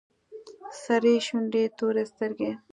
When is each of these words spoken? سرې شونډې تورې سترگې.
سرې 0.83 1.13
شونډې 1.25 1.63
تورې 1.77 2.03
سترگې. 2.11 2.51